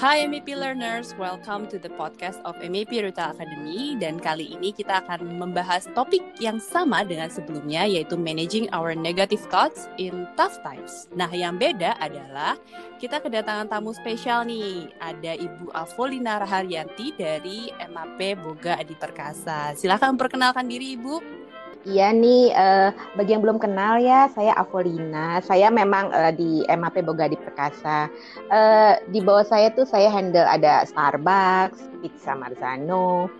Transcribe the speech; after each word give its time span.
Hai 0.00 0.24
MEP 0.24 0.56
Learners, 0.56 1.12
welcome 1.20 1.68
to 1.68 1.76
the 1.76 1.92
podcast 1.92 2.40
of 2.48 2.56
MEP 2.64 2.88
Retail 3.04 3.36
Academy 3.36 4.00
dan 4.00 4.16
kali 4.16 4.56
ini 4.56 4.72
kita 4.72 5.04
akan 5.04 5.36
membahas 5.36 5.92
topik 5.92 6.24
yang 6.40 6.56
sama 6.56 7.04
dengan 7.04 7.28
sebelumnya 7.28 7.84
yaitu 7.84 8.16
managing 8.16 8.64
our 8.72 8.96
negative 8.96 9.44
thoughts 9.52 9.92
in 10.00 10.24
tough 10.40 10.56
times. 10.64 11.04
Nah, 11.12 11.28
yang 11.28 11.60
beda 11.60 12.00
adalah 12.00 12.56
kita 12.96 13.20
kedatangan 13.20 13.68
tamu 13.68 13.92
spesial 13.92 14.48
nih. 14.48 14.88
Ada 15.04 15.36
Ibu 15.36 15.68
Avolina 15.76 16.40
Raharyanti 16.40 17.20
dari 17.20 17.68
MAP 17.68 18.40
Boga 18.40 18.80
Adi 18.80 18.96
Perkasa. 18.96 19.76
Silahkan 19.76 20.16
perkenalkan 20.16 20.64
diri 20.64 20.96
Ibu. 20.96 21.39
Iya 21.80 22.12
nih, 22.12 22.52
uh, 22.52 22.92
bagi 23.16 23.32
yang 23.32 23.40
belum 23.40 23.56
kenal 23.56 23.96
ya, 24.04 24.28
saya 24.36 24.52
Avolina. 24.52 25.40
Saya 25.40 25.72
memang 25.72 26.12
uh, 26.12 26.28
di 26.28 26.60
MAP 26.68 27.00
Bogadi 27.00 27.40
Perkasa. 27.40 28.12
Uh, 28.52 29.00
di 29.08 29.24
bawah 29.24 29.48
saya 29.48 29.72
tuh 29.72 29.88
saya 29.88 30.12
handle 30.12 30.44
ada 30.44 30.84
Starbucks, 30.84 31.80
Pizza 32.04 32.36
Marzano, 32.36 33.32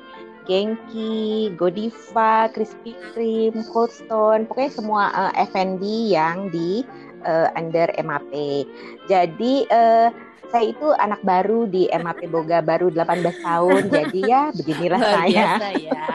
Genki, 0.49 1.53
Godiva, 1.61 2.49
Krispy 2.49 2.97
Kreme, 3.13 3.61
Cold 3.69 3.93
Stone, 3.93 4.49
pokoknya 4.49 4.73
semua 4.73 5.03
uh, 5.13 5.33
F&B 5.53 5.85
yang 6.09 6.49
di 6.49 6.81
uh, 7.29 7.53
under 7.53 7.93
MAP. 8.01 8.65
Jadi 9.05 9.69
uh, 9.69 10.09
saya 10.49 10.65
itu 10.65 10.97
anak 10.97 11.21
baru 11.23 11.69
di 11.69 11.93
MAP 11.93 12.25
Boga 12.33 12.65
baru 12.65 12.89
18 12.89 13.21
tahun, 13.45 13.83
jadi 13.93 14.21
ya 14.25 14.43
beginilah 14.57 15.01
saya. 15.05 15.29
Biasa 15.61 15.69
ya. 15.77 16.09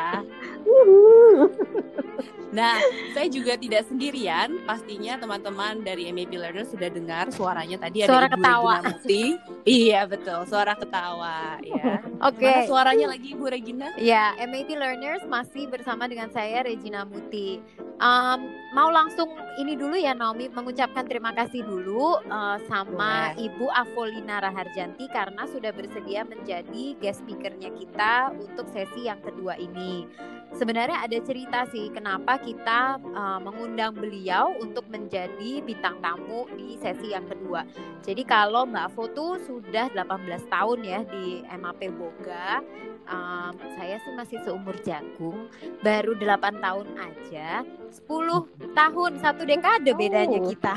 Nah, 2.56 2.80
saya 3.12 3.28
juga 3.28 3.60
tidak 3.60 3.84
sendirian. 3.92 4.64
Pastinya 4.64 5.20
teman-teman 5.20 5.84
dari 5.84 6.08
MAP 6.16 6.32
Learner 6.40 6.64
sudah 6.64 6.88
dengar 6.88 7.28
suaranya 7.36 7.76
tadi 7.76 8.08
suara 8.08 8.32
ada 8.32 8.32
Ibu 8.32 8.36
ketawa. 8.40 8.72
Regina 8.72 8.88
Muti. 8.88 9.24
iya, 9.84 10.02
betul. 10.08 10.40
Suara 10.48 10.74
ketawa, 10.80 11.60
ya. 11.60 12.00
Oke. 12.24 12.48
Mana 12.48 12.64
suaranya 12.64 13.06
lagi 13.12 13.36
Ibu 13.36 13.46
Regina? 13.52 13.92
Ya, 14.00 14.32
MAT 14.48 14.72
Learners 14.72 15.28
masih 15.28 15.68
bersama 15.68 16.08
dengan 16.08 16.32
saya 16.32 16.64
Regina 16.64 17.04
Muti. 17.04 17.60
Um, 17.96 18.52
mau 18.76 18.92
langsung 18.92 19.32
ini 19.56 19.80
dulu 19.80 19.96
ya 19.96 20.12
Naomi 20.12 20.52
mengucapkan 20.52 21.08
terima 21.08 21.32
kasih 21.32 21.64
dulu 21.64 22.20
uh, 22.28 22.60
sama 22.68 23.32
Ibu 23.40 23.72
Avolina 23.72 24.44
Raharjanti 24.44 25.08
karena 25.16 25.48
sudah 25.48 25.72
bersedia 25.72 26.28
menjadi 26.28 27.00
guest 27.00 27.24
speakernya 27.24 27.72
kita 27.72 28.36
untuk 28.36 28.68
sesi 28.72 29.08
yang 29.08 29.24
kedua 29.24 29.56
ini. 29.56 30.08
Sebenarnya 30.56 31.04
ada 31.04 31.20
cerita 31.20 31.68
sih 31.68 31.92
kenapa 31.92 32.40
kita 32.40 32.96
uh, 33.12 33.40
mengundang 33.44 33.92
beliau 33.92 34.56
untuk 34.56 34.88
menjadi 34.88 35.60
bintang 35.60 36.00
tamu 36.00 36.48
di 36.56 36.80
sesi 36.80 37.12
yang 37.12 37.28
kedua. 37.28 37.68
Jadi 38.00 38.24
kalau 38.24 38.64
Mbak 38.64 38.96
tuh 39.12 39.36
sudah 39.44 39.92
18 39.92 40.48
tahun 40.48 40.80
ya 40.80 41.04
di 41.12 41.44
MAP 41.52 41.92
Boga, 42.00 42.64
um, 43.04 43.52
saya 43.76 44.00
sih 44.00 44.14
masih 44.16 44.40
seumur 44.48 44.80
jagung, 44.80 45.52
baru 45.84 46.16
8 46.16 46.64
tahun 46.64 46.88
aja, 47.04 47.68
10 47.92 48.48
tahun, 48.80 49.12
satu 49.20 49.44
dekade 49.44 49.92
bedanya 49.92 50.40
Oh. 50.40 50.48
kita. 50.48 50.76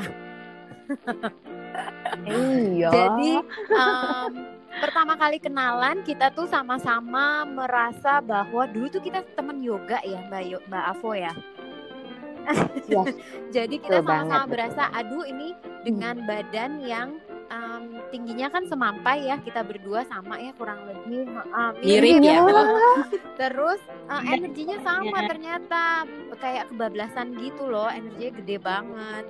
Iya. 2.27 2.89
Jadi 2.95 3.31
um, 3.71 4.31
pertama 4.79 5.13
kali 5.13 5.37
kenalan 5.37 6.01
kita 6.01 6.31
tuh 6.31 6.45
sama-sama 6.45 7.43
merasa 7.43 8.19
bahwa 8.19 8.65
dulu 8.65 8.87
tuh 8.89 8.99
kita 8.99 9.21
temen 9.33 9.59
yoga 9.59 9.99
ya 10.01 10.19
Mbak 10.25 10.43
Yo- 10.45 10.63
Mbak 10.65 10.83
Avo 10.89 11.11
ya. 11.13 11.33
Yes, 12.87 13.13
Jadi 13.55 13.77
kita 13.77 14.01
sama-sama 14.01 14.47
berasa 14.47 14.89
aduh 14.89 15.21
ini 15.23 15.53
dengan 15.83 16.23
badan 16.23 16.81
yang 16.81 17.19
um, 17.49 18.01
tingginya 18.09 18.49
kan 18.49 18.65
semampai 18.65 19.27
ya 19.27 19.37
kita 19.37 19.61
berdua 19.61 20.01
sama 20.07 20.39
ya 20.39 20.55
kurang 20.55 20.81
lebih 20.87 21.29
uh, 21.29 21.75
Mirip 21.77 22.23
ya. 22.23 22.41
Terus 23.41 23.77
uh, 24.07 24.21
Iya. 24.23 24.41
energinya 24.41 24.77
sama 24.81 25.17
ternyata 25.27 25.83
kayak 26.39 26.71
kebablasan 26.71 27.37
gitu 27.37 27.67
loh, 27.67 27.91
energinya 27.91 28.31
gede 28.33 28.57
banget. 28.57 29.25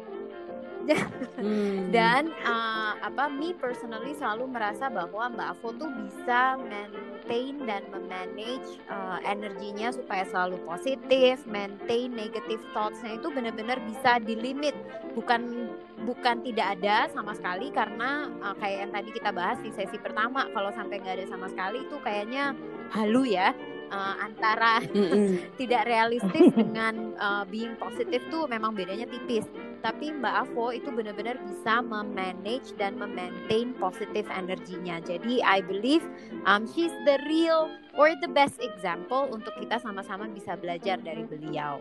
Hmm. 1.40 1.88
Dan 1.96 2.36
uh, 2.44 3.00
apa 3.00 3.32
me 3.32 3.56
personally 3.56 4.12
selalu 4.18 4.52
merasa 4.52 4.92
bahwa 4.92 5.32
Mbak 5.32 5.48
Avo 5.56 5.70
tuh 5.80 5.92
bisa 6.04 6.60
maintain 6.60 7.56
dan 7.64 7.88
memanage 7.94 8.76
uh, 8.92 9.24
energinya 9.24 9.94
supaya 9.96 10.28
selalu 10.28 10.60
positif, 10.68 11.48
maintain 11.48 12.12
negative 12.12 12.60
thoughts-nya 12.76 13.16
itu 13.16 13.32
benar-benar 13.32 13.80
bisa 13.88 14.20
di 14.20 14.36
limit, 14.36 14.76
bukan 15.16 15.72
bukan 16.04 16.44
tidak 16.44 16.80
ada 16.80 17.08
sama 17.12 17.32
sekali 17.36 17.72
karena 17.72 18.28
uh, 18.44 18.56
kayak 18.60 18.88
yang 18.88 18.92
tadi 18.92 19.10
kita 19.16 19.30
bahas 19.32 19.58
di 19.64 19.72
sesi 19.72 19.96
pertama 20.00 20.48
kalau 20.52 20.72
sampai 20.76 21.00
nggak 21.00 21.24
ada 21.24 21.28
sama 21.28 21.48
sekali 21.52 21.88
itu 21.88 21.96
kayaknya 22.04 22.56
halu 22.92 23.28
ya 23.28 23.54
uh, 23.92 24.16
antara 24.24 24.82
Mm-mm. 24.94 25.42
tidak 25.60 25.86
realistis 25.90 26.50
dengan 26.54 27.14
uh, 27.18 27.44
being 27.50 27.76
positif 27.78 28.22
tuh 28.30 28.46
memang 28.48 28.74
bedanya 28.74 29.10
tipis. 29.10 29.46
Tapi 29.80 30.12
Mbak 30.12 30.36
Avo 30.48 30.76
itu 30.76 30.92
benar-benar 30.92 31.40
bisa 31.48 31.80
memanage 31.80 32.76
dan 32.76 33.00
memaintain 33.00 33.72
positive 33.80 34.28
energinya. 34.28 35.00
Jadi 35.00 35.40
I 35.40 35.64
believe 35.64 36.04
um, 36.44 36.68
she's 36.68 36.92
the 37.08 37.16
real 37.32 37.72
or 37.96 38.12
the 38.20 38.28
best 38.28 38.60
example 38.60 39.32
untuk 39.32 39.56
kita 39.56 39.80
sama-sama 39.80 40.28
bisa 40.28 40.60
belajar 40.60 41.00
dari 41.00 41.24
beliau. 41.24 41.80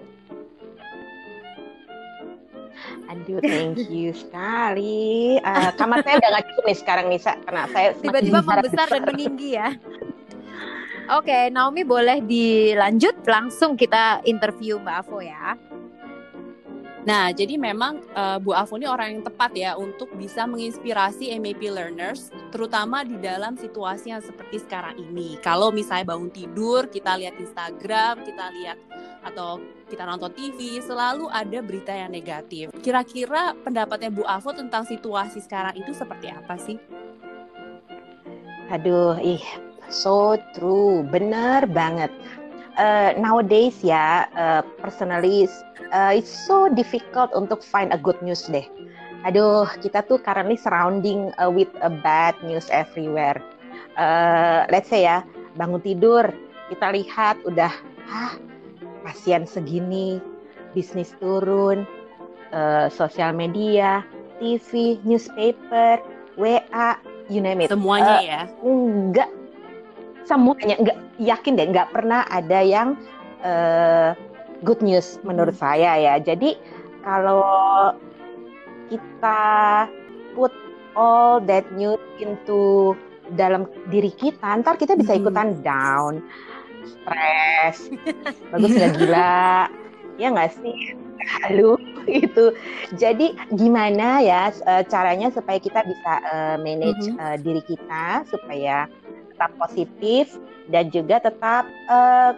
Aduh, 3.10 3.42
thank 3.42 3.91
you 3.91 4.15
sekali. 4.15 5.34
Eh, 5.42 5.70
kamar 5.75 6.06
saya 6.06 6.22
udah 6.22 6.30
gak 6.38 6.47
cukup 6.54 6.65
nih 6.70 6.78
sekarang 6.78 7.06
nih, 7.10 7.19
Sa, 7.19 7.34
karena 7.42 7.66
saya 7.75 7.88
Tiba-tiba 7.98 8.38
harap 8.38 8.48
membesar 8.62 8.86
dan 8.86 9.03
besar. 9.03 9.09
meninggi 9.10 9.50
ya. 9.59 9.69
Oke, 11.09 11.48
Naomi 11.48 11.88
boleh 11.88 12.20
dilanjut 12.20 13.25
langsung 13.25 13.75
kita 13.75 14.20
interview 14.28 14.76
Mbak 14.78 14.97
Avo 15.09 15.25
ya. 15.25 15.56
Nah, 17.08 17.32
jadi 17.32 17.56
memang 17.56 18.04
uh, 18.12 18.36
Bu 18.36 18.52
Avo 18.52 18.76
ini 18.76 18.84
orang 18.84 19.16
yang 19.16 19.24
tepat 19.24 19.56
ya 19.56 19.72
untuk 19.80 20.12
bisa 20.12 20.44
menginspirasi 20.44 21.32
MAP 21.41 21.64
learners, 21.72 22.28
terutama 22.52 23.00
di 23.00 23.16
dalam 23.16 23.56
situasi 23.56 24.12
yang 24.12 24.20
seperti 24.20 24.60
sekarang 24.60 24.92
ini. 25.00 25.41
Kalau 25.41 25.72
misalnya 25.72 26.12
bangun 26.12 26.28
tidur, 26.28 26.84
kita 26.92 27.16
lihat 27.16 27.41
Instagram, 27.41 28.28
kita 28.28 28.52
lihat 28.60 28.76
atau 29.24 29.56
kita 29.88 30.04
nonton 30.04 30.36
TV, 30.36 30.84
selalu 30.84 31.32
ada 31.32 31.64
berita 31.64 31.97
yang 31.97 32.12
negatif. 32.12 32.76
Kira-kira 32.84 33.56
pendapatnya 33.56 34.12
Bu 34.12 34.28
Avo 34.28 34.52
tentang 34.52 34.84
situasi 34.84 35.41
sekarang 35.41 35.80
itu 35.80 35.97
seperti 35.97 36.28
apa 36.28 36.60
sih? 36.60 36.76
Aduh, 38.68 39.16
ih, 39.24 39.41
so 39.88 40.36
true, 40.52 41.00
bener 41.08 41.64
banget. 41.72 42.12
Eh, 42.78 43.11
nowadays 43.19 43.75
ya, 43.83 44.31
eh, 44.39 44.62
personally, 44.78 45.50
eh, 45.91 46.22
it's 46.22 46.31
so 46.31 46.71
difficult 46.71 47.27
untuk 47.34 47.59
find 47.59 47.91
a 47.91 47.99
good 47.99 48.19
news 48.22 48.47
deh. 48.47 48.62
Aduh, 49.27 49.66
kita 49.83 50.06
tuh 50.06 50.22
currently 50.22 50.55
surrounding 50.55 51.34
uh, 51.43 51.50
with 51.50 51.66
a 51.83 51.91
bad 51.91 52.39
news 52.47 52.71
everywhere. 52.71 53.43
Eh, 53.99 54.62
let's 54.71 54.87
say 54.87 55.11
ya, 55.11 55.27
bangun 55.59 55.83
tidur, 55.83 56.31
kita 56.71 56.94
lihat 56.94 57.43
udah, 57.43 57.75
ah, 58.06 58.39
pasien 59.03 59.43
segini, 59.43 60.22
bisnis 60.71 61.10
turun, 61.19 61.83
eh, 62.55 62.87
sosial 62.95 63.34
media, 63.34 64.06
TV, 64.39 65.03
newspaper, 65.03 65.99
WA, 66.39 66.95
you 67.27 67.43
name 67.43 67.66
it. 67.66 67.75
Semuanya 67.75 68.22
Eh, 68.22 68.31
ya. 68.31 68.41
enggak 68.62 69.27
semuanya 70.28 70.77
enggak 70.77 70.99
yakin 71.19 71.56
deh 71.56 71.66
enggak 71.66 71.89
pernah 71.89 72.28
ada 72.28 72.61
yang 72.61 72.94
eh, 73.41 74.12
good 74.61 74.84
news 74.84 75.16
menurut 75.25 75.56
saya 75.56 75.97
ya 75.97 76.15
jadi 76.21 76.53
kalau 77.00 77.97
kita 78.89 79.42
put 80.34 80.53
all 80.92 81.41
that 81.41 81.65
news 81.72 82.01
into 82.19 82.92
dalam 83.34 83.69
diri 83.89 84.09
kita 84.10 84.60
ntar 84.60 84.77
kita 84.77 84.97
bisa 84.97 85.15
Mhm. 85.15 85.21
ikutan 85.22 85.48
down 85.60 86.13
stres 86.84 87.92
bagus 88.53 88.72
nggak 88.72 88.92
gila 88.97 89.69
ya 90.16 90.28
nggak 90.33 90.53
sih 90.54 90.77
lalu 91.45 91.77
itu 92.24 92.45
jadi 92.97 93.36
gimana 93.53 94.24
ya 94.24 94.48
eh, 94.48 94.83
caranya 94.89 95.28
supaya 95.28 95.60
kita 95.60 95.84
bisa 95.84 96.13
eh, 96.24 96.57
manage 96.59 97.07
Mhm. 97.07 97.21
eh, 97.21 97.36
diri 97.39 97.63
kita 97.63 98.24
supaya 98.27 98.89
tetap 99.38 99.54
positif 99.54 100.34
dan 100.66 100.90
juga 100.90 101.22
tetap 101.22 101.62
eh, 101.86 102.34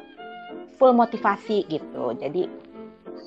full 0.76 0.92
motivasi 0.92 1.64
gitu 1.66 2.12
jadi 2.20 2.44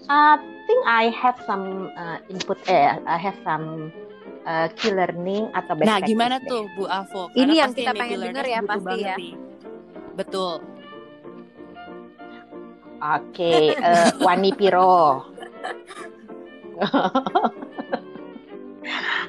I 0.05 0.37
think 0.67 0.81
I 0.85 1.09
have 1.09 1.41
some 1.47 1.89
uh, 1.95 2.21
input 2.29 2.61
eh 2.69 3.01
I 3.03 3.17
have 3.17 3.33
some 3.41 3.89
uh, 4.43 4.67
key 4.75 4.91
learning 4.91 5.49
atau 5.55 5.73
best 5.73 5.87
Nah, 5.87 5.99
gimana 6.03 6.37
deh. 6.37 6.45
tuh 6.45 6.67
Bu 6.75 6.85
Avo? 6.85 7.31
Ini 7.31 7.39
Karena 7.39 7.53
yang 7.55 7.71
pasti 7.71 7.81
kita 7.81 7.91
pengen 7.95 8.19
denger 8.21 8.45
ya, 8.45 8.59
pasti 8.61 8.83
banget 8.85 9.07
ya. 9.07 9.15
nih. 9.17 9.33
Betul. 10.13 10.53
Oke, 13.01 13.53
eh, 13.75 14.07
Wani 14.19 14.51
Piro. 14.55 15.23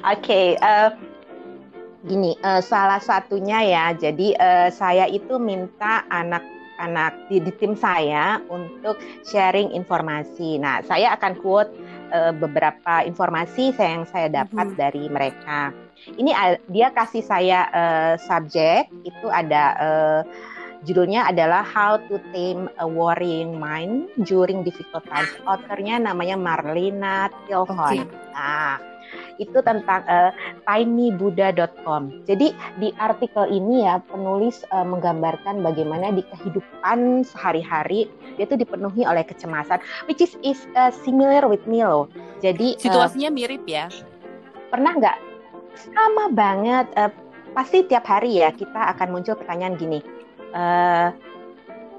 Oke, 0.05 0.41
eh, 0.55 0.89
gini, 2.05 2.37
uh, 2.45 2.61
salah 2.61 3.01
satunya 3.01 3.59
ya. 3.65 3.85
Jadi 3.97 4.37
uh, 4.37 4.69
saya 4.69 5.09
itu 5.09 5.41
minta 5.41 6.05
anak-anak 6.09 7.27
di, 7.27 7.41
di 7.41 7.51
tim 7.57 7.73
saya 7.73 8.39
untuk 8.47 8.97
sharing 9.25 9.73
informasi. 9.73 10.61
Nah, 10.61 10.85
saya 10.85 11.17
akan 11.17 11.33
quote 11.41 11.73
uh, 12.13 12.31
beberapa 12.31 13.03
informasi 13.03 13.73
yang 13.75 14.05
saya 14.05 14.29
dapat 14.29 14.65
mm 14.69 14.73
-hmm. 14.73 14.79
dari 14.79 15.03
mereka. 15.09 15.73
Ini 16.05 16.31
dia 16.69 16.93
kasih 16.93 17.23
saya 17.25 17.65
uh, 17.73 18.13
subjek 18.19 18.91
itu 19.07 19.27
ada 19.31 19.63
uh, 19.79 20.21
judulnya 20.85 21.33
adalah 21.33 21.65
How 21.65 21.97
to 22.07 22.21
Tame 22.29 22.69
a 22.77 22.85
Worrying 22.85 23.57
Mind 23.57 24.13
During 24.21 24.61
Difficult 24.61 25.03
Times. 25.09 25.33
Authornya 25.49 25.97
namanya 25.97 26.37
Marlena 26.37 27.33
Tilhon. 27.49 27.73
Okay. 27.73 28.05
Nah, 28.37 28.77
itu 29.37 29.59
tentang 29.63 30.01
uh, 30.07 30.31
tinybuddha.com. 30.67 32.25
Jadi 32.27 32.51
di 32.79 32.89
artikel 32.99 33.49
ini 33.51 33.83
ya 33.83 33.99
penulis 34.03 34.63
uh, 34.71 34.85
menggambarkan 34.85 35.59
bagaimana 35.63 36.11
di 36.15 36.23
kehidupan 36.23 37.23
sehari-hari 37.27 38.07
dia 38.35 38.45
itu 38.47 38.55
dipenuhi 38.59 39.07
oleh 39.07 39.23
kecemasan, 39.23 39.79
which 40.07 40.19
is 40.19 40.35
is 40.43 40.59
uh, 40.75 40.91
similar 40.91 41.47
with 41.47 41.63
me 41.67 41.83
loh. 41.83 42.11
Jadi 42.43 42.75
situasinya 42.79 43.31
uh, 43.31 43.35
mirip 43.35 43.63
ya. 43.67 43.87
Pernah 44.71 44.91
nggak? 44.99 45.17
Sama 45.75 46.31
banget. 46.31 46.87
Uh, 46.95 47.11
pasti 47.55 47.87
tiap 47.87 48.03
hari 48.03 48.43
ya 48.43 48.51
kita 48.51 48.91
akan 48.95 49.15
muncul 49.15 49.39
pertanyaan 49.39 49.79
gini. 49.79 49.99
Uh, 50.51 51.11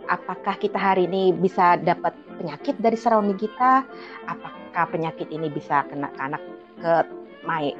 apakah 0.08 0.56
kita 0.60 0.76
hari 0.76 1.08
ini 1.08 1.32
bisa 1.34 1.80
dapat 1.80 2.12
penyakit 2.36 2.76
dari 2.78 2.96
surrounding 2.96 3.40
kita? 3.40 3.84
Apakah 4.28 4.84
penyakit 4.92 5.28
ini 5.32 5.48
bisa 5.48 5.82
kena 5.88 6.12
ke 6.12 6.20
anak 6.20 6.42
ke 6.76 6.92
my 7.48 7.72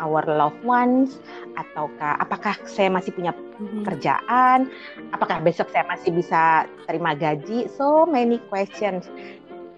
our 0.00 0.24
loved 0.24 0.60
ones 0.64 1.20
ataukah 1.60 2.16
apakah 2.18 2.56
saya 2.64 2.88
masih 2.88 3.12
punya 3.12 3.36
mm-hmm. 3.36 3.84
kerjaan 3.84 4.66
apakah 5.12 5.38
besok 5.44 5.68
saya 5.70 5.84
masih 5.86 6.10
bisa 6.16 6.66
terima 6.88 7.12
gaji 7.12 7.68
so 7.68 8.08
many 8.08 8.40
questions 8.48 9.06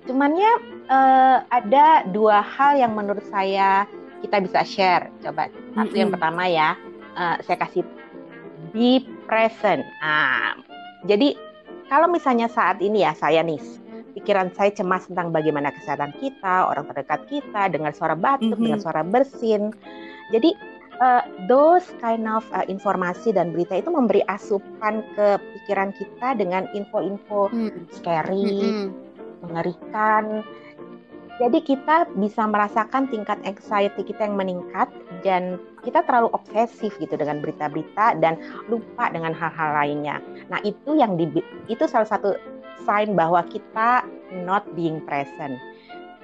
cuman 0.07 0.35
ya 0.35 0.53
uh, 0.91 1.37
ada 1.51 2.07
dua 2.11 2.43
hal 2.43 2.79
yang 2.79 2.95
menurut 2.95 3.23
saya 3.31 3.87
kita 4.23 4.39
bisa 4.43 4.63
share 4.63 5.05
coba 5.21 5.51
satu 5.51 5.91
mm-hmm. 5.91 5.99
yang 5.99 6.11
pertama 6.15 6.43
ya 6.47 6.79
uh, 7.19 7.37
saya 7.43 7.59
kasih 7.59 7.83
be 8.71 9.03
present 9.27 9.83
nah 9.99 10.55
jadi 11.07 11.35
kalau 11.91 12.09
misalnya 12.09 12.47
saat 12.49 12.79
ini 12.81 13.05
ya 13.05 13.13
saya 13.13 13.43
nih 13.43 13.82
pikiran 14.23 14.55
saya 14.55 14.71
cemas 14.71 15.11
tentang 15.11 15.35
bagaimana 15.35 15.75
kesehatan 15.75 16.15
kita, 16.23 16.71
orang 16.71 16.87
terdekat 16.87 17.27
kita, 17.27 17.67
dengan 17.67 17.91
suara 17.91 18.15
batuk, 18.15 18.55
mm 18.55 18.55
-hmm. 18.55 18.65
dengan 18.71 18.81
suara 18.81 19.03
bersin. 19.03 19.75
Jadi 20.31 20.55
uh, 21.03 21.27
those 21.51 21.85
kind 21.99 22.31
of 22.31 22.47
uh, 22.55 22.63
informasi 22.71 23.35
dan 23.35 23.51
berita 23.51 23.83
itu 23.83 23.91
memberi 23.91 24.23
asupan 24.31 25.03
ke 25.19 25.43
pikiran 25.59 25.91
kita 25.99 26.39
dengan 26.39 26.71
info-info 26.71 27.51
mm. 27.51 27.91
scary, 27.91 28.47
mm 28.47 28.63
-hmm. 28.63 28.87
mengerikan. 29.51 30.47
Jadi 31.43 31.59
kita 31.65 32.07
bisa 32.15 32.47
merasakan 32.47 33.11
tingkat 33.11 33.41
anxiety 33.43 34.07
kita 34.07 34.31
yang 34.31 34.39
meningkat 34.39 34.87
dan 35.27 35.59
kita 35.83 36.05
terlalu 36.07 36.31
obsesif 36.31 36.95
gitu 37.03 37.19
dengan 37.19 37.43
berita-berita 37.43 38.21
dan 38.23 38.39
lupa 38.71 39.11
dengan 39.11 39.35
hal-hal 39.35 39.75
lainnya. 39.75 40.23
Nah 40.53 40.63
itu 40.63 40.95
yang 40.95 41.19
di, 41.19 41.27
itu 41.67 41.85
salah 41.91 42.07
satu 42.07 42.39
sign 42.85 43.15
bahwa 43.15 43.43
kita 43.47 44.07
not 44.45 44.67
being 44.75 45.03
present. 45.05 45.59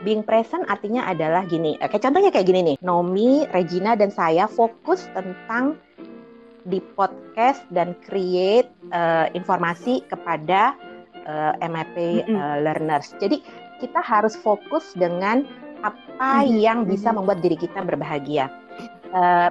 Being 0.06 0.22
present 0.22 0.62
artinya 0.70 1.10
adalah 1.10 1.43
gini, 1.50 1.75
eh, 1.82 1.90
kayak 1.90 2.06
contohnya 2.06 2.31
kayak 2.31 2.46
gini 2.46 2.60
nih, 2.62 2.76
Nomi, 2.87 3.50
Regina 3.50 3.99
dan 3.99 4.14
saya 4.14 4.46
fokus 4.46 5.10
tentang 5.10 5.75
di 6.69 6.78
podcast 6.94 7.64
dan 7.72 7.96
create 8.05 8.69
uh, 8.93 9.26
informasi 9.32 10.05
kepada 10.06 10.76
uh, 11.26 11.56
eh, 11.58 11.66
MIP 11.66 11.96
mm 11.96 12.25
-hmm. 12.28 12.37
uh, 12.37 12.56
learners. 12.62 13.11
Jadi 13.19 13.43
kita 13.82 13.99
harus 14.04 14.38
fokus 14.38 14.94
dengan 14.94 15.43
apa 15.82 16.43
mm 16.43 16.46
-hmm. 16.46 16.58
yang 16.62 16.78
bisa 16.87 17.11
membuat 17.11 17.43
diri 17.43 17.58
kita 17.58 17.82
berbahagia. 17.82 18.52
Uh, 19.11 19.50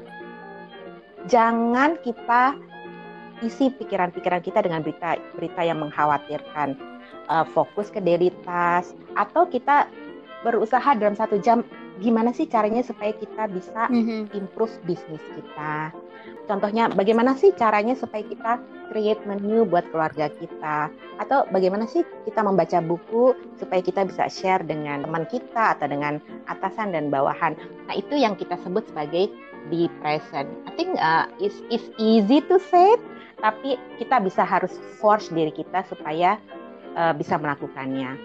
jangan 1.27 2.00
kita 2.06 2.56
isi 3.42 3.69
pikiran-pikiran 3.69 4.42
kita 4.42 4.63
dengan 4.65 4.81
berita-berita 4.81 5.62
yang 5.62 5.81
mengkhawatirkan 5.81 6.96
uh, 7.29 7.45
fokus 7.47 7.91
ke 7.91 8.00
daily 8.03 8.31
task 8.44 8.95
atau 9.15 9.47
kita 9.47 9.88
berusaha 10.45 10.95
dalam 10.95 11.18
satu 11.18 11.41
jam 11.41 11.65
gimana 11.97 12.29
sih 12.29 12.45
caranya 12.45 12.85
supaya 12.85 13.09
kita 13.18 13.50
bisa 13.50 13.89
mm-hmm. 13.89 14.38
improve 14.38 14.74
bisnis 14.85 15.24
kita. 15.33 15.89
Contohnya 16.45 16.88
bagaimana 16.94 17.35
sih 17.35 17.51
caranya 17.57 17.97
supaya 17.97 18.24
kita 18.24 18.62
create 18.94 19.19
menu 19.27 19.68
buat 19.68 19.83
keluarga 19.91 20.31
kita 20.31 20.88
atau 21.19 21.44
bagaimana 21.51 21.89
sih 21.89 22.06
kita 22.24 22.45
membaca 22.45 22.79
buku 22.79 23.35
supaya 23.59 23.81
kita 23.83 24.07
bisa 24.07 24.31
share 24.31 24.63
dengan 24.63 25.03
teman 25.03 25.27
kita 25.27 25.75
atau 25.75 25.88
dengan 25.89 26.24
atasan 26.47 26.95
dan 26.95 27.12
bawahan. 27.12 27.57
Nah, 27.89 27.95
itu 27.97 28.15
yang 28.15 28.38
kita 28.39 28.56
sebut 28.63 28.88
sebagai 28.88 29.27
be 29.68 29.91
present. 30.00 30.47
I 30.63 30.71
think 30.79 30.95
uh, 31.01 31.27
it's, 31.41 31.59
it's 31.68 31.91
easy 32.00 32.39
to 32.47 32.56
say, 32.71 32.95
tapi 33.44 33.75
kita 34.00 34.24
bisa 34.24 34.47
harus 34.47 34.71
force 35.03 35.27
diri 35.27 35.51
kita 35.51 35.83
supaya 35.91 36.39
uh, 36.97 37.13
bisa 37.13 37.38
melakukannya. 37.38 38.17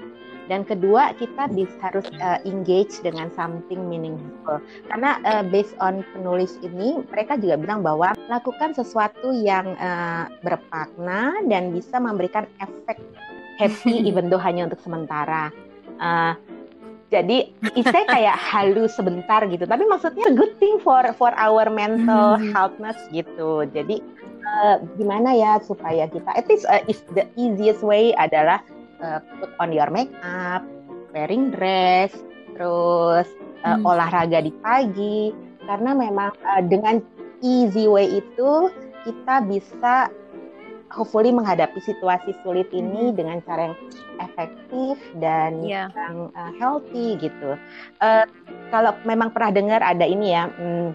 Dan 0.50 0.66
kedua, 0.66 1.14
kita 1.14 1.46
bisa, 1.54 1.78
harus 1.78 2.04
uh, 2.18 2.42
engage 2.42 2.98
dengan 3.06 3.30
something 3.38 3.78
meaningful. 3.86 4.58
Karena 4.90 5.22
uh, 5.22 5.44
based 5.46 5.78
on 5.78 6.02
penulis 6.10 6.58
ini, 6.66 6.98
mereka 7.14 7.38
juga 7.38 7.54
bilang 7.62 7.86
bahwa 7.86 8.10
lakukan 8.26 8.74
sesuatu 8.74 9.30
yang 9.30 9.78
uh, 9.78 10.26
bermakna 10.42 11.38
dan 11.46 11.70
bisa 11.70 12.02
memberikan 12.02 12.50
efek 12.58 12.98
happy 13.62 14.02
even 14.10 14.26
though 14.26 14.40
hanya 14.40 14.66
untuk 14.66 14.82
sementara. 14.82 15.54
Uh, 16.02 16.34
jadi 17.12 17.52
saya 17.84 18.04
kayak 18.08 18.36
halus 18.50 18.96
sebentar 18.96 19.44
gitu, 19.44 19.68
tapi 19.68 19.84
maksudnya 19.84 20.32
good 20.32 20.56
thing 20.56 20.80
for 20.80 21.04
for 21.20 21.36
our 21.36 21.68
mental 21.68 22.40
hmm. 22.40 22.48
healthness 22.56 22.96
gitu. 23.12 23.68
Jadi 23.68 24.00
uh, 24.40 24.80
gimana 24.96 25.36
ya 25.36 25.60
supaya 25.60 26.08
kita 26.08 26.32
at 26.32 26.48
least 26.48 26.64
uh, 26.72 26.80
is 26.88 27.04
the 27.12 27.28
easiest 27.36 27.84
way 27.84 28.16
adalah 28.16 28.64
uh, 29.04 29.20
put 29.36 29.52
on 29.60 29.76
your 29.76 29.92
makeup, 29.92 30.64
wearing 31.12 31.52
dress, 31.52 32.16
terus 32.56 33.28
uh, 33.68 33.76
hmm. 33.76 33.84
olahraga 33.84 34.40
di 34.40 34.52
pagi 34.64 35.36
karena 35.68 35.92
memang 35.92 36.32
uh, 36.48 36.62
dengan 36.64 37.04
easy 37.44 37.86
way 37.86 38.08
itu 38.08 38.72
kita 39.04 39.44
bisa 39.46 40.08
hopefully 40.92 41.32
menghadapi 41.32 41.80
situasi 41.80 42.36
sulit 42.44 42.68
ini 42.70 43.10
hmm. 43.10 43.16
dengan 43.16 43.40
cara 43.48 43.72
yang 43.72 43.76
efektif 44.20 44.96
dan 45.18 45.64
yeah. 45.64 45.88
yang 45.96 46.28
uh, 46.36 46.52
healthy 46.60 47.16
gitu. 47.18 47.56
Uh, 48.04 48.28
kalau 48.68 48.92
memang 49.08 49.32
pernah 49.32 49.50
dengar 49.50 49.80
ada 49.80 50.04
ini 50.04 50.36
ya. 50.36 50.52
Hmm, 50.60 50.92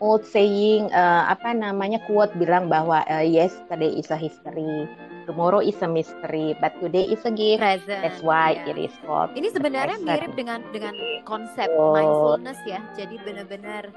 old 0.00 0.24
saying 0.24 0.88
uh, 0.96 1.28
apa 1.28 1.52
namanya 1.52 2.00
quote 2.08 2.32
bilang 2.40 2.66
bahwa 2.72 3.04
uh, 3.12 3.20
yesterday 3.20 3.92
is 3.92 4.08
a 4.08 4.16
history 4.16 4.88
tomorrow 5.26 5.58
is 5.58 5.76
a 5.82 5.90
mystery, 5.90 6.54
but 6.62 6.72
today 6.80 7.04
is 7.10 7.20
a 7.26 7.34
gift. 7.34 7.60
Present, 7.60 8.00
That's 8.00 8.22
why 8.22 8.62
yeah. 8.62 8.70
it 8.70 8.78
is 8.78 8.94
called. 9.02 9.34
Ini 9.34 9.50
sebenarnya 9.50 9.98
mirip 9.98 10.32
dengan 10.38 10.62
dengan 10.70 10.94
konsep 11.26 11.66
oh. 11.74 11.92
mindfulness 11.92 12.62
ya. 12.64 12.80
Jadi 12.94 13.18
benar-benar 13.26 13.90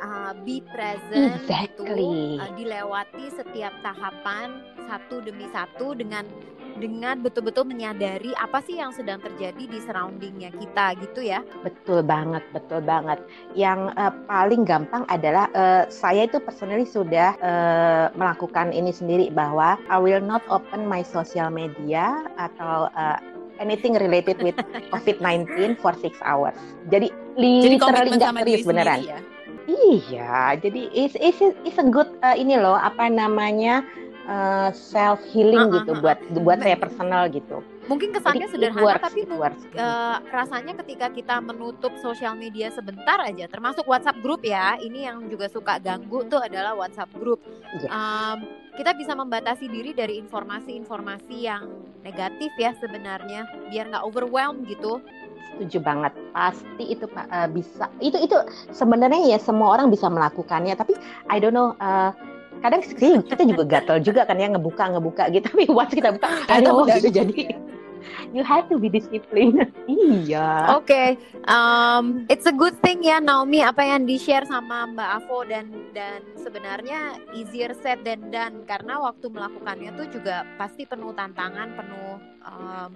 uh, 0.00 0.32
be 0.46 0.62
present 0.72 1.38
exactly. 1.42 2.38
itu 2.38 2.40
uh, 2.40 2.50
dilewati 2.54 3.26
setiap 3.34 3.74
tahapan 3.82 4.62
satu 4.88 5.20
demi 5.20 5.46
satu 5.52 5.92
dengan 5.92 6.24
dengan 6.78 7.18
betul-betul 7.18 7.66
menyadari 7.66 8.30
apa 8.38 8.62
sih 8.62 8.78
yang 8.78 8.94
sedang 8.94 9.18
terjadi 9.18 9.66
di 9.66 9.78
surroundingnya 9.82 10.54
kita 10.54 10.94
gitu 11.02 11.26
ya 11.26 11.42
betul 11.66 12.06
banget 12.06 12.40
betul 12.54 12.78
banget 12.80 13.18
yang 13.58 13.90
uh, 13.98 14.14
paling 14.30 14.62
gampang 14.62 15.02
adalah 15.10 15.50
uh, 15.58 15.84
saya 15.90 16.30
itu 16.30 16.38
personally 16.38 16.86
sudah 16.86 17.34
uh, 17.42 18.06
melakukan 18.14 18.70
ini 18.70 18.94
sendiri 18.94 19.28
bahwa 19.34 19.74
I 19.90 19.98
will 19.98 20.22
not 20.22 20.46
open 20.48 20.86
my 20.86 21.02
social 21.02 21.50
media 21.50 22.30
atau 22.38 22.88
uh, 22.94 23.18
anything 23.58 23.98
related 23.98 24.38
with 24.38 24.54
COVID-19 24.94 25.82
for 25.82 25.90
six 25.98 26.14
hours. 26.22 26.54
Jadi 26.94 27.10
literally 27.34 28.14
nggak 28.14 28.34
serius 28.38 28.62
beneran. 28.62 29.02
Ya? 29.02 29.18
Iya, 29.68 30.56
jadi 30.56 30.88
is 30.96 31.12
is 31.20 31.36
is 31.68 31.76
a 31.76 31.84
good 31.84 32.08
uh, 32.24 32.32
ini 32.32 32.56
loh 32.56 32.72
apa 32.72 33.12
namanya 33.12 33.84
uh, 34.24 34.72
self 34.72 35.20
healing 35.28 35.68
uh, 35.68 35.72
gitu 35.76 35.92
uh, 35.92 36.00
buat 36.00 36.18
uh, 36.24 36.40
buat 36.40 36.58
saya 36.64 36.76
personal 36.80 37.28
gitu. 37.28 37.60
Mungkin 37.88 38.12
kesannya 38.12 38.48
Jadi, 38.48 38.52
sederhana 38.52 38.84
works, 38.84 39.04
tapi 39.08 39.20
uh, 39.28 40.20
rasanya 40.28 40.76
ketika 40.84 41.08
kita 41.08 41.40
menutup 41.40 41.88
sosial 42.04 42.36
media 42.36 42.68
sebentar 42.68 43.16
aja, 43.24 43.48
termasuk 43.48 43.88
WhatsApp 43.88 44.20
grup 44.20 44.44
ya, 44.44 44.76
ini 44.76 45.08
yang 45.08 45.24
juga 45.32 45.48
suka 45.48 45.80
ganggu 45.80 46.20
tuh 46.28 46.36
adalah 46.36 46.76
WhatsApp 46.76 47.08
grup. 47.16 47.40
Yes. 47.80 47.88
Um, 47.88 48.44
kita 48.76 48.92
bisa 48.92 49.16
membatasi 49.16 49.72
diri 49.72 49.96
dari 49.96 50.20
informasi-informasi 50.20 51.36
yang 51.48 51.64
negatif 52.04 52.52
ya 52.60 52.76
sebenarnya, 52.76 53.48
biar 53.72 53.88
nggak 53.88 54.04
overwhelm 54.04 54.68
gitu. 54.68 55.00
Setuju 55.54 55.78
banget. 55.82 56.12
Pasti 56.34 56.84
itu 56.88 57.06
uh, 57.08 57.48
bisa. 57.50 57.88
Itu 57.98 58.18
itu 58.20 58.36
sebenarnya 58.72 59.36
ya 59.36 59.38
semua 59.40 59.74
orang 59.78 59.88
bisa 59.88 60.06
melakukannya. 60.10 60.74
Tapi 60.76 60.94
I 61.28 61.38
don't 61.38 61.54
know. 61.56 61.74
Uh, 61.78 62.12
kadang 62.58 62.82
kita 62.82 63.46
juga 63.46 63.62
gatel 63.78 64.02
juga 64.02 64.26
kan 64.26 64.34
ya 64.34 64.50
ngebuka 64.50 64.90
ngebuka 64.90 65.30
gitu. 65.30 65.46
Tapi 65.52 65.64
once 65.70 65.94
kita 65.94 66.10
buka, 66.14 66.28
aduh 66.50 66.84
gitu 66.90 67.08
jadi 67.10 67.54
you 68.32 68.44
have 68.44 68.68
to 68.68 68.78
be 68.78 68.88
disciplined. 68.88 69.68
iya. 69.88 70.76
Oke, 70.76 70.84
okay. 70.84 71.08
um, 71.48 72.24
it's 72.28 72.46
a 72.46 72.54
good 72.54 72.76
thing 72.84 73.04
ya 73.04 73.20
Naomi 73.20 73.64
apa 73.64 73.84
yang 73.84 74.04
di 74.04 74.16
share 74.20 74.44
sama 74.48 74.88
Mbak 74.92 75.10
Avo 75.24 75.38
dan 75.48 75.66
dan 75.92 76.20
sebenarnya 76.38 77.18
easier 77.32 77.72
said 77.80 78.02
than 78.04 78.28
done 78.32 78.64
karena 78.68 79.00
waktu 79.00 79.26
melakukannya 79.28 79.90
tuh 79.96 80.06
juga 80.12 80.44
pasti 80.56 80.84
penuh 80.84 81.12
tantangan, 81.14 81.68
penuh 81.76 82.12
um, 82.44 82.92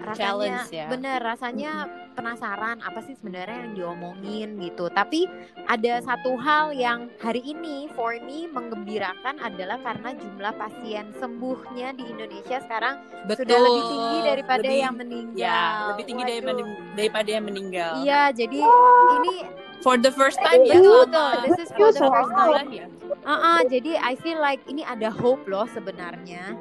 rasanya 0.00 0.26
Challenge, 0.26 0.68
ya. 0.72 0.86
bener 0.88 1.18
rasanya 1.20 1.72
penasaran 2.16 2.76
apa 2.82 3.00
sih 3.06 3.14
sebenarnya 3.16 3.58
yang 3.64 3.72
diomongin 3.76 4.48
gitu 4.60 4.90
tapi 4.92 5.24
ada 5.70 6.02
satu 6.02 6.36
hal 6.36 6.74
yang 6.74 7.08
hari 7.22 7.40
ini 7.44 7.86
for 7.94 8.16
me 8.20 8.50
menggembirakan 8.50 9.38
adalah 9.40 9.78
karena 9.80 10.16
jumlah 10.18 10.52
pasien 10.58 11.14
sembuhnya 11.16 11.94
di 11.96 12.04
Indonesia 12.10 12.58
sekarang 12.64 13.00
Betul. 13.24 13.46
sudah 13.46 13.58
lebih 13.62 13.82
tinggi 13.86 14.18
daripada 14.26 14.66
lebih, 14.66 14.80
yang 14.82 14.94
meninggal 14.96 15.40
ya 15.40 15.60
lebih 15.94 16.04
tinggi 16.08 16.22
daripada 16.26 16.62
daripada 16.96 17.28
yang 17.30 17.44
meninggal 17.46 17.92
iya 18.02 18.22
jadi 18.34 18.60
oh. 18.64 19.16
ini 19.22 19.34
for 19.80 19.96
the 19.96 20.12
first 20.12 20.36
time 20.44 20.60
ya 20.64 20.76
betul 20.76 21.32
this 21.46 21.58
is 21.60 21.70
for 21.72 21.90
the 21.92 22.04
first 22.04 22.32
time 22.36 22.68
ya 22.68 22.86
uh 23.24 23.32
-uh, 23.32 23.58
jadi 23.68 23.96
I 24.00 24.16
feel 24.20 24.40
like 24.40 24.60
ini 24.68 24.84
ada 24.84 25.08
hope 25.08 25.44
loh 25.48 25.64
sebenarnya 25.72 26.56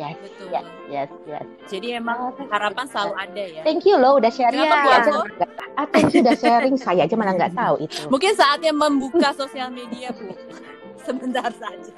Yes, 0.00 0.16
Betul. 0.24 0.48
yes, 0.48 0.66
yes, 0.88 1.10
yes. 1.28 1.46
Jadi 1.68 2.00
emang 2.00 2.32
harapan 2.48 2.84
selalu 2.88 3.12
ada 3.12 3.44
ya. 3.44 3.62
Thank 3.62 3.84
you 3.84 4.00
loh 4.00 4.16
udah 4.16 4.32
sharing. 4.32 4.64
Yeah. 4.64 4.72
Aku 4.72 4.88
aja 4.88 5.10
ah, 5.76 5.86
thank 5.92 6.16
you 6.16 6.24
udah 6.24 6.36
sharing. 6.36 6.74
Saya 6.80 7.04
aja 7.04 7.14
mana 7.16 7.36
nggak 7.36 7.52
tahu 7.52 7.84
itu. 7.84 8.08
Mungkin 8.08 8.32
saatnya 8.32 8.72
membuka 8.72 9.36
sosial 9.36 9.68
media 9.68 10.08
bu. 10.16 10.32
Sebentar 11.02 11.50
saja. 11.52 11.92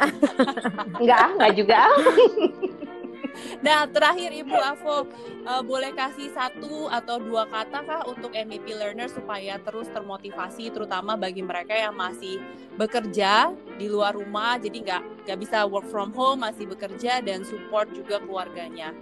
enggak, 0.98 1.26
enggak 1.38 1.52
juga. 1.54 1.80
Nah, 3.66 3.88
terakhir 3.88 4.30
Ibu 4.30 4.56
Avo, 4.56 5.08
uh, 5.46 5.62
boleh 5.64 5.92
kasih 5.96 6.30
satu 6.32 6.86
atau 6.90 7.16
dua 7.20 7.48
kata 7.48 7.80
kah 7.84 8.02
untuk 8.06 8.34
MEP 8.34 8.74
learner 8.74 9.08
supaya 9.08 9.56
terus 9.62 9.88
termotivasi, 9.90 10.70
terutama 10.70 11.16
bagi 11.16 11.40
mereka 11.40 11.72
yang 11.74 11.96
masih 11.96 12.40
bekerja 12.76 13.54
di 13.78 13.86
luar 13.88 14.14
rumah, 14.14 14.58
jadi 14.58 14.78
nggak 14.84 15.02
nggak 15.26 15.38
bisa 15.40 15.64
work 15.64 15.86
from 15.88 16.12
home, 16.12 16.42
masih 16.44 16.68
bekerja 16.68 17.22
dan 17.24 17.42
support 17.46 17.90
juga 17.94 18.20
keluarganya. 18.22 18.92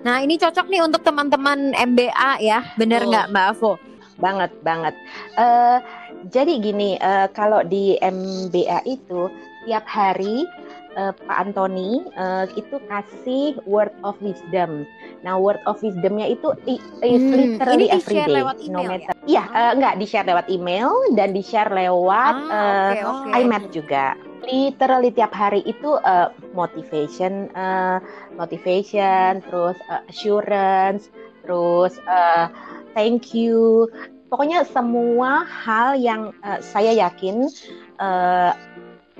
Nah, 0.00 0.24
ini 0.24 0.40
cocok 0.40 0.66
nih 0.72 0.80
untuk 0.80 1.04
teman-teman 1.04 1.76
MBA 1.76 2.30
ya, 2.40 2.64
bener 2.80 3.04
nggak 3.04 3.28
oh. 3.28 3.32
Mbak 3.32 3.46
Avo? 3.56 3.72
Banget, 4.20 4.52
banget. 4.60 4.94
Uh, 5.36 5.80
jadi 6.28 6.60
gini, 6.60 6.96
uh, 7.00 7.28
kalau 7.32 7.64
di 7.64 7.96
MBA 8.00 8.84
itu 8.84 9.32
tiap 9.64 9.84
hari 9.88 10.48
uh, 10.96 11.12
Pak 11.14 11.36
Antoni 11.36 12.02
uh, 12.16 12.46
itu 12.56 12.76
kasih 12.90 13.58
word 13.66 13.92
of 14.02 14.16
wisdom. 14.24 14.86
Nah, 15.22 15.36
word 15.36 15.60
of 15.68 15.78
wisdomnya 15.84 16.30
itu 16.30 16.54
is 16.66 16.80
hmm, 17.02 17.34
literally 17.36 17.86
ini 17.90 17.96
every 18.00 18.20
day. 18.24 18.36
lewat 18.40 18.56
email, 18.64 18.74
no 18.74 18.90
matter. 18.90 19.12
Ya? 19.12 19.24
Iya, 19.28 19.44
uh, 19.52 19.72
enggak 19.76 19.94
di 20.00 20.06
share 20.08 20.26
lewat 20.26 20.46
email 20.48 20.88
dan 21.14 21.28
di 21.36 21.42
share 21.44 21.70
lewat 21.70 22.34
ah, 22.48 22.50
uh, 22.50 22.90
okay, 22.90 23.02
okay. 23.04 23.40
iMap 23.44 23.64
juga. 23.70 24.06
Literally 24.40 25.10
tiap 25.12 25.36
hari 25.36 25.60
itu 25.68 26.00
uh, 26.00 26.32
motivation, 26.56 27.52
uh, 27.52 28.00
motivation, 28.34 29.44
terus 29.44 29.76
uh, 29.92 30.00
assurance, 30.08 31.12
terus 31.44 32.00
uh, 32.08 32.48
thank 32.96 33.36
you. 33.36 33.86
Pokoknya 34.30 34.62
semua 34.62 35.42
hal 35.44 35.98
yang 35.98 36.30
uh, 36.46 36.62
saya 36.62 36.94
yakin 36.94 37.50
uh, 37.98 38.54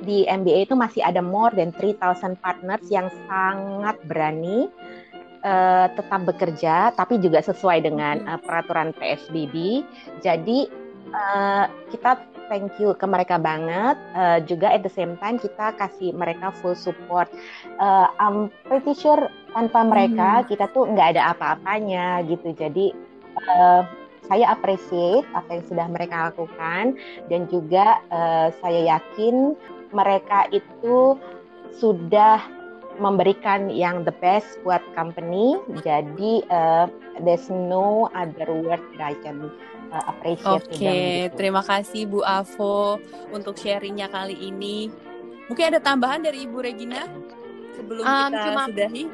di 0.03 0.25
MBA 0.25 0.71
itu 0.71 0.75
masih 0.77 1.05
ada 1.05 1.21
more 1.21 1.53
than 1.53 1.73
3000 1.77 2.41
partners 2.41 2.85
yang 2.89 3.09
sangat 3.29 3.97
berani 4.09 4.69
uh, 5.45 5.87
tetap 5.93 6.21
bekerja 6.25 6.93
tapi 6.97 7.21
juga 7.21 7.41
sesuai 7.45 7.85
dengan 7.85 8.25
uh, 8.29 8.41
peraturan 8.41 8.93
PSBB. 8.97 9.85
Jadi 10.25 10.69
uh, 11.13 11.65
kita 11.93 12.21
thank 12.51 12.75
you 12.83 12.93
ke 12.99 13.07
mereka 13.07 13.39
banget. 13.39 13.97
Uh, 14.13 14.39
juga 14.45 14.75
at 14.75 14.83
the 14.83 14.93
same 14.93 15.15
time 15.23 15.39
kita 15.39 15.73
kasih 15.79 16.13
mereka 16.13 16.51
full 16.61 16.75
support. 16.75 17.31
Uh, 17.79 18.11
I'm 18.19 18.51
pretty 18.67 18.97
sure 18.97 19.31
tanpa 19.55 19.87
mereka 19.87 20.43
hmm. 20.43 20.47
kita 20.51 20.67
tuh 20.75 20.91
nggak 20.91 21.17
ada 21.17 21.33
apa-apanya 21.37 22.27
gitu. 22.27 22.53
Jadi 22.55 22.93
uh, 23.49 23.87
saya 24.31 24.55
appreciate 24.55 25.27
apa 25.35 25.59
yang 25.59 25.65
sudah 25.67 25.87
mereka 25.91 26.31
lakukan 26.31 26.95
dan 27.27 27.51
juga 27.51 27.99
uh, 28.15 28.55
saya 28.63 28.99
yakin 28.99 29.59
mereka 29.91 30.47
itu 30.55 31.19
sudah 31.79 32.43
memberikan 33.01 33.73
yang 33.73 34.05
the 34.05 34.13
best 34.21 34.61
buat 34.67 34.85
company. 34.93 35.57
Jadi 35.81 36.45
uh, 36.53 36.87
there's 37.25 37.49
no 37.49 38.13
other 38.13 38.51
word 38.53 38.83
that 38.99 39.03
I 39.03 39.15
can 39.25 39.49
uh, 39.91 40.05
appreciate. 40.11 40.69
Oke, 40.69 40.69
okay, 40.69 41.09
gitu. 41.29 41.37
terima 41.41 41.63
kasih 41.65 42.07
Bu 42.11 42.21
Avo 42.23 43.01
untuk 43.33 43.57
sharingnya 43.57 44.13
kali 44.13 44.37
ini. 44.37 44.93
Mungkin 45.49 45.75
ada 45.75 45.81
tambahan 45.83 46.23
dari 46.23 46.47
Ibu 46.47 46.59
Regina 46.63 47.09
sebelum 47.75 48.05
um, 48.05 48.31
kita 48.31 48.39
cuma, 48.47 48.63
sudahi. 48.71 49.05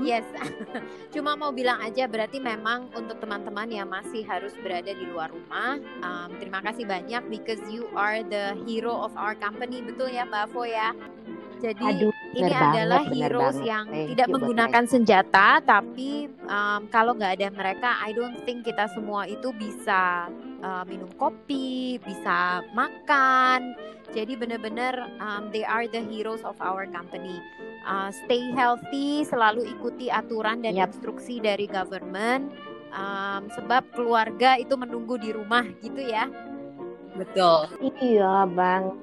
Yes, 0.00 0.24
cuma 1.14 1.34
mau 1.34 1.50
bilang 1.50 1.82
aja 1.82 2.06
berarti 2.06 2.38
memang 2.38 2.88
untuk 2.94 3.18
teman-teman 3.18 3.68
yang 3.68 3.88
masih 3.90 4.22
harus 4.24 4.54
berada 4.62 4.94
di 4.94 5.04
luar 5.04 5.28
rumah, 5.34 5.82
um, 6.00 6.28
terima 6.38 6.62
kasih 6.62 6.86
banyak 6.86 7.22
because 7.26 7.60
you 7.66 7.90
are 7.98 8.22
the 8.22 8.54
hero 8.64 8.94
of 8.94 9.10
our 9.18 9.34
company, 9.34 9.82
betul 9.82 10.06
ya 10.06 10.22
Mbak 10.22 10.54
Avo 10.54 10.62
ya. 10.64 10.94
Jadi 11.58 11.82
Aduh, 11.82 12.13
ini 12.34 12.52
adalah 12.52 13.02
banget, 13.06 13.16
heroes 13.16 13.56
banget. 13.58 13.70
yang 13.70 13.84
Thank 13.90 14.08
tidak 14.14 14.28
menggunakan 14.30 14.84
senjata, 14.90 15.48
tapi 15.62 16.10
um, 16.50 16.80
kalau 16.90 17.12
nggak 17.14 17.32
ada 17.40 17.48
mereka, 17.54 17.88
I 18.02 18.10
don't 18.12 18.38
think 18.42 18.66
kita 18.66 18.90
semua 18.90 19.24
itu 19.30 19.54
bisa 19.54 20.26
uh, 20.60 20.84
minum 20.84 21.10
kopi, 21.16 22.02
bisa 22.02 22.62
makan. 22.74 23.78
Jadi 24.14 24.38
benar-benar 24.38 24.94
um, 25.18 25.50
they 25.50 25.66
are 25.66 25.90
the 25.90 26.02
heroes 26.06 26.46
of 26.46 26.54
our 26.62 26.86
company 26.86 27.42
uh, 27.84 28.10
stay 28.24 28.50
healthy, 28.56 29.22
selalu 29.28 29.68
ikuti 29.76 30.08
aturan 30.08 30.64
dan 30.64 30.74
yep. 30.74 30.90
instruksi 30.90 31.38
dari 31.38 31.68
government. 31.68 32.50
Um, 32.94 33.50
sebab 33.50 33.90
keluarga 33.90 34.54
itu 34.54 34.78
menunggu 34.78 35.18
di 35.18 35.34
rumah 35.34 35.66
gitu 35.82 35.98
ya. 35.98 36.30
Betul. 37.18 37.66
Iya, 37.98 38.46
Bang. 38.54 38.94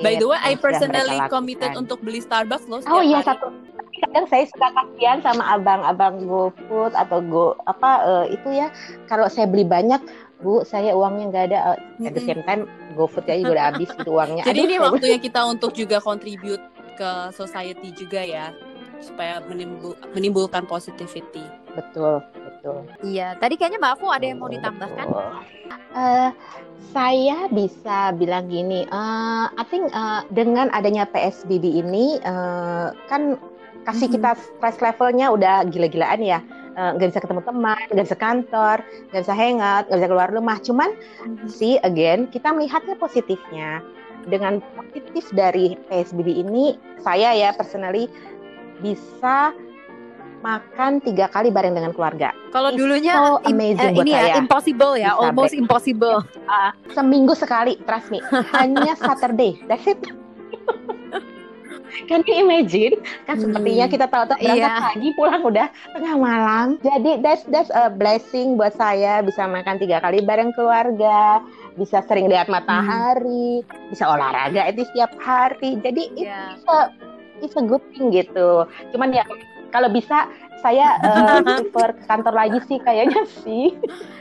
By 0.00 0.14
the 0.16 0.26
way, 0.28 0.38
I 0.40 0.56
personally 0.56 1.18
committed 1.28 1.76
untuk 1.76 2.00
beli 2.00 2.20
Starbucks 2.24 2.66
loh. 2.66 2.80
Oh 2.88 3.04
iya 3.04 3.20
satu. 3.20 3.52
Kadang 4.00 4.26
saya 4.32 4.48
suka 4.48 4.68
kasihan 4.72 5.20
sama 5.20 5.44
abang-abang 5.60 6.24
GoFood 6.24 6.96
atau 6.96 7.20
Go 7.20 7.46
apa 7.68 7.90
uh, 8.00 8.24
itu 8.32 8.48
ya. 8.48 8.72
Kalau 9.10 9.28
saya 9.28 9.44
beli 9.44 9.68
banyak, 9.68 10.00
Bu, 10.40 10.64
saya 10.64 10.96
uangnya 10.96 11.24
nggak 11.28 11.44
ada. 11.52 11.58
Uh, 11.76 12.08
at 12.08 12.16
the 12.16 12.24
same 12.24 12.40
time, 12.48 12.64
GoFood 12.96 13.28
ya 13.28 13.36
juga 13.44 13.52
udah 13.60 13.66
habis 13.74 13.90
itu 13.92 14.10
uangnya. 14.10 14.42
Jadi 14.48 14.60
Aduh, 14.64 14.68
ini 14.72 14.76
waktunya 14.80 15.18
kita 15.20 15.40
untuk 15.44 15.76
juga 15.76 16.00
contribute 16.00 16.64
ke 16.96 17.10
society 17.36 17.92
juga 17.92 18.24
ya 18.24 18.56
supaya 19.00 19.40
menimbul, 19.44 19.96
menimbulkan 20.12 20.64
positivity. 20.64 21.44
Betul, 21.72 22.20
betul. 22.36 22.84
Iya, 23.04 23.36
tadi 23.40 23.56
kayaknya 23.56 23.80
Mbak 23.80 23.94
Fu 24.00 24.06
ada 24.12 24.24
yang 24.24 24.38
mau 24.40 24.48
ditambahkan. 24.48 25.06
Uh, 25.90 26.30
saya 26.90 27.46
bisa 27.50 28.14
bilang 28.18 28.50
gini, 28.50 28.86
uh, 28.90 29.46
I 29.54 29.64
think 29.66 29.90
uh, 29.94 30.26
dengan 30.34 30.70
adanya 30.74 31.06
PSBB 31.06 31.82
ini 31.82 32.18
uh, 32.22 32.94
kan 33.06 33.38
kasih 33.86 34.10
mm 34.10 34.14
-hmm. 34.14 34.14
kita 34.14 34.30
stress 34.38 34.78
levelnya 34.82 35.26
udah 35.30 35.66
gila-gilaan 35.70 36.22
ya 36.22 36.38
nggak 36.70 37.06
uh, 37.06 37.10
bisa 37.10 37.20
ketemu 37.22 37.42
teman, 37.42 37.84
nggak 37.90 38.06
bisa 38.06 38.18
kantor, 38.18 38.76
nggak 39.10 39.22
bisa 39.26 39.34
hangout, 39.34 39.84
nggak 39.90 39.98
bisa 39.98 40.10
keluar 40.10 40.28
rumah. 40.30 40.56
Cuman 40.62 40.90
mm 40.94 41.26
-hmm. 41.26 41.48
see 41.50 41.76
again 41.82 42.30
kita 42.30 42.54
melihatnya 42.54 42.94
positifnya 42.96 43.82
dengan 44.28 44.60
positif 44.76 45.32
dari 45.32 45.78
PSBB 45.88 46.44
ini 46.44 46.76
saya 47.00 47.32
ya 47.32 47.50
personally 47.56 48.10
bisa 48.84 49.54
makan 50.40 51.04
tiga 51.04 51.28
kali 51.28 51.52
bareng 51.52 51.76
dengan 51.76 51.92
keluarga. 51.92 52.32
Kalau 52.50 52.72
dulunya 52.72 53.14
so 53.16 53.40
amazing 53.44 53.94
uh, 53.96 54.02
ini 54.02 54.12
ya 54.16 54.22
saya. 54.24 54.34
impossible 54.40 54.92
ya, 54.96 55.12
bisa 55.12 55.20
almost 55.20 55.52
break. 55.52 55.62
impossible. 55.62 56.16
Uh, 56.48 56.70
seminggu 56.96 57.32
sekali, 57.36 57.76
trust 57.84 58.08
me. 58.08 58.24
Hanya 58.56 58.96
Saturday, 58.96 59.60
that's 59.68 59.86
it. 59.86 60.00
Can 62.06 62.22
you 62.26 62.46
imagine? 62.46 63.02
Kan 63.26 63.38
hmm. 63.38 63.42
sepertinya 63.50 63.86
kita 63.90 64.06
tahu 64.06 64.22
tuh 64.30 64.38
berangkat 64.38 64.70
yeah. 64.70 64.82
pagi 64.94 65.08
pulang 65.18 65.42
udah 65.42 65.68
tengah 65.94 66.14
malam. 66.16 66.66
Jadi 66.86 67.18
that's 67.22 67.42
that's 67.50 67.70
a 67.74 67.90
blessing 67.90 68.54
buat 68.54 68.74
saya 68.78 69.22
bisa 69.26 69.46
makan 69.46 69.78
tiga 69.82 69.98
kali 69.98 70.22
bareng 70.22 70.54
keluarga 70.54 71.42
bisa 71.78 72.02
sering 72.06 72.30
lihat 72.30 72.46
matahari, 72.50 73.62
hmm. 73.62 73.90
bisa 73.90 74.06
olahraga 74.06 74.70
itu 74.70 74.86
setiap 74.90 75.10
hari. 75.18 75.78
Jadi 75.82 76.14
yeah. 76.14 76.54
it's 76.54 76.66
a 76.66 76.78
it's 77.42 77.56
a 77.58 77.64
good 77.64 77.82
thing 77.94 78.14
gitu. 78.14 78.66
Cuman 78.94 79.10
ya 79.10 79.26
kalau 79.72 79.88
bisa 79.90 80.28
saya 80.60 81.00
uh, 81.00 81.40
prefer 81.46 81.96
kantor 82.04 82.34
lagi 82.36 82.58
sih 82.68 82.78
kayaknya 82.78 83.24
sih. 83.42 83.72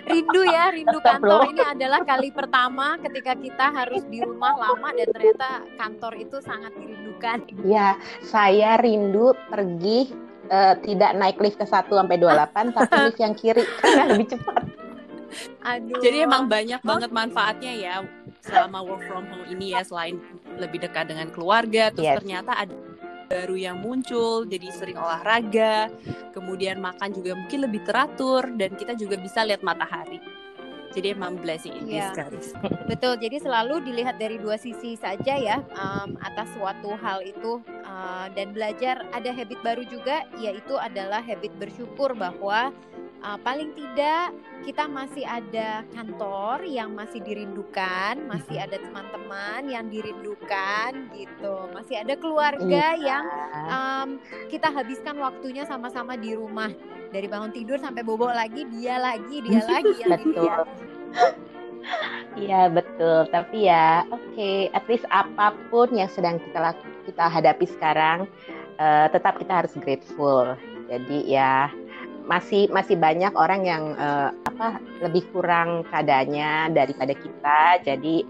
Rindu 0.07 0.41
ya, 0.47 0.71
rindu 0.71 0.97
kantor 1.07 1.51
ini 1.51 1.61
adalah 1.61 2.01
kali 2.07 2.31
pertama 2.31 2.95
ketika 3.03 3.35
kita 3.35 3.65
harus 3.69 4.01
di 4.07 4.23
rumah 4.23 4.55
lama 4.55 4.89
dan 4.95 5.07
ternyata 5.11 5.49
kantor 5.75 6.13
itu 6.17 6.37
sangat 6.39 6.71
dirindukan. 6.79 7.37
Ya, 7.67 7.99
saya 8.23 8.79
rindu 8.79 9.35
pergi 9.51 10.09
uh, 10.49 10.75
tidak 10.81 11.11
naik 11.19 11.37
lift 11.43 11.59
ke 11.59 11.67
1 11.67 11.91
sampai 11.91 12.17
28 12.17 12.71
tapi 12.77 12.95
lift 13.11 13.19
yang 13.19 13.35
kiri 13.35 13.63
karena 13.83 14.03
lebih 14.09 14.27
cepat. 14.37 14.63
Aduh. 15.61 16.01
Jadi 16.01 16.25
emang 16.25 16.49
banyak 16.49 16.81
banget 16.81 17.13
manfaatnya 17.13 17.73
ya 17.77 17.95
selama 18.41 18.81
work 18.81 19.03
from 19.05 19.29
home 19.29 19.45
ini 19.45 19.77
ya 19.77 19.85
selain 19.85 20.17
lebih 20.57 20.81
dekat 20.81 21.11
dengan 21.11 21.29
keluarga 21.29 21.93
terus 21.93 22.07
yes. 22.07 22.17
ternyata 22.23 22.51
ada 22.55 22.73
baru 23.29 23.55
yang 23.55 23.77
muncul, 23.85 24.43
jadi 24.49 24.73
sering 24.73 24.97
olahraga, 24.97 25.93
kemudian 26.33 26.81
makan 26.81 27.13
juga 27.13 27.37
mungkin 27.37 27.69
lebih 27.69 27.85
teratur 27.85 28.49
dan 28.57 28.73
kita 28.73 28.97
juga 28.97 29.21
bisa 29.21 29.45
lihat 29.45 29.61
matahari. 29.61 30.17
Jadi 30.89 31.13
emang 31.13 31.37
blessing 31.37 31.85
in 31.85 31.85
yeah. 31.85 32.09
disguise. 32.09 32.57
Betul. 32.91 33.21
Jadi 33.21 33.37
selalu 33.45 33.85
dilihat 33.85 34.17
dari 34.17 34.41
dua 34.41 34.57
sisi 34.57 34.97
saja 34.97 35.37
ya 35.37 35.61
um, 35.77 36.17
atas 36.17 36.49
suatu 36.57 36.97
hal 36.97 37.21
itu 37.21 37.61
uh, 37.85 38.25
dan 38.33 38.57
belajar 38.57 39.05
ada 39.13 39.29
habit 39.29 39.61
baru 39.61 39.85
juga 39.85 40.25
yaitu 40.41 40.73
adalah 40.81 41.21
habit 41.21 41.53
bersyukur 41.61 42.17
bahwa 42.17 42.73
uh, 43.23 43.37
paling 43.41 43.71
tidak 43.75 44.31
kita 44.67 44.85
masih 44.91 45.23
ada 45.23 45.87
kantor 45.95 46.67
yang 46.67 46.91
masih 46.91 47.23
dirindukan, 47.23 48.19
masih 48.27 48.59
ada 48.59 48.75
teman-teman 48.75 49.71
yang 49.71 49.87
dirindukan 49.87 51.07
gitu, 51.15 51.55
masih 51.71 52.03
ada 52.03 52.13
keluarga 52.19 52.85
iya. 52.99 52.99
yang 52.99 53.25
um, 53.71 54.09
kita 54.51 54.67
habiskan 54.67 55.15
waktunya 55.17 55.63
sama-sama 55.63 56.19
di 56.19 56.35
rumah 56.35 56.69
dari 57.09 57.25
bangun 57.25 57.55
tidur 57.55 57.79
sampai 57.79 58.05
bobo 58.05 58.29
lagi 58.29 58.67
dia 58.69 58.99
lagi 58.99 59.41
dia 59.41 59.63
lagi 59.71 59.95
yang 60.03 60.19
betul. 60.19 60.51
Iya 62.37 62.69
betul, 62.69 63.25
tapi 63.33 63.65
ya 63.65 64.05
oke, 64.13 64.21
okay, 64.31 64.69
at 64.71 64.85
least 64.85 65.07
apa 65.09 65.55
pun 65.73 65.89
yang 65.91 66.07
sedang 66.11 66.37
kita 66.37 66.77
kita 67.09 67.25
hadapi 67.25 67.65
sekarang, 67.65 68.29
uh, 68.77 69.09
tetap 69.09 69.41
kita 69.41 69.65
harus 69.65 69.73
grateful. 69.81 70.53
Jadi 70.87 71.25
ya 71.25 71.73
masih 72.29 72.69
masih 72.69 72.93
banyak 72.93 73.33
orang 73.33 73.65
yang 73.65 73.83
uh, 73.97 74.29
apa 74.45 74.77
lebih 75.01 75.25
kurang 75.33 75.81
keadaannya 75.89 76.77
daripada 76.77 77.17
kita. 77.17 77.81
Jadi 77.81 78.21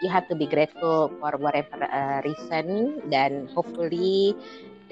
you 0.00 0.08
have 0.08 0.24
to 0.32 0.34
be 0.34 0.48
grateful 0.48 1.12
for 1.20 1.36
whatever 1.36 1.84
uh, 1.84 2.24
reason 2.24 2.96
dan 3.12 3.44
hopefully 3.52 4.32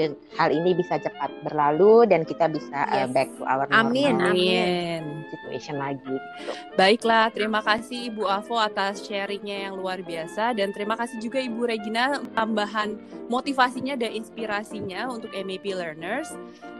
dan 0.01 0.17
hal 0.41 0.49
ini 0.49 0.73
bisa 0.73 0.97
cepat 0.97 1.29
berlalu 1.45 2.09
dan 2.09 2.25
kita 2.25 2.49
bisa 2.49 2.89
yes. 2.89 3.05
uh, 3.05 3.09
back 3.13 3.29
to 3.37 3.45
our 3.45 3.69
normal 3.69 3.93
amin, 3.93 4.17
amin. 4.17 5.03
situation 5.29 5.77
lagi. 5.77 6.01
Gitu. 6.01 6.53
Baiklah, 6.81 7.29
terima 7.29 7.61
kasih 7.61 8.09
Ibu 8.09 8.25
Avo 8.25 8.57
atas 8.57 9.05
sharingnya 9.05 9.69
yang 9.69 9.77
luar 9.77 10.01
biasa 10.01 10.57
dan 10.57 10.73
terima 10.73 10.97
kasih 10.97 11.21
juga 11.21 11.37
Ibu 11.45 11.69
Regina 11.69 12.25
tambahan 12.33 12.97
motivasinya 13.29 13.93
dan 14.01 14.17
inspirasinya 14.17 15.13
untuk 15.13 15.29
MAP 15.37 15.77
learners. 15.77 16.33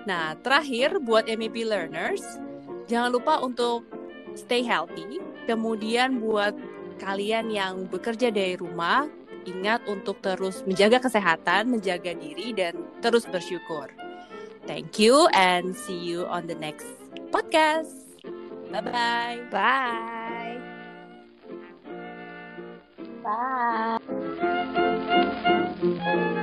Nah, 0.09 0.33
terakhir 0.41 0.97
buat 1.05 1.29
MAP 1.29 1.69
learners, 1.69 2.25
jangan 2.89 3.13
lupa 3.13 3.45
untuk 3.45 3.85
stay 4.33 4.65
healthy. 4.65 5.21
Kemudian 5.45 6.25
buat 6.25 6.57
kalian 6.97 7.53
yang 7.53 7.85
bekerja 7.89 8.33
dari 8.33 8.57
rumah, 8.57 9.09
ingat 9.47 9.85
untuk 9.89 10.21
terus 10.25 10.65
menjaga 10.65 11.01
kesehatan, 11.01 11.71
menjaga 11.73 12.13
diri, 12.17 12.53
dan 12.53 12.77
terus 13.01 13.25
bersyukur. 13.29 13.89
Thank 14.69 15.01
you 15.01 15.27
and 15.33 15.73
see 15.75 15.99
you 15.99 16.29
on 16.29 16.47
the 16.47 16.55
next 16.57 16.89
podcast. 17.33 17.91
Bye-bye. 18.71 19.51
Bye. 19.51 20.61
Bye. 23.25 23.99
Bye. 25.81 26.37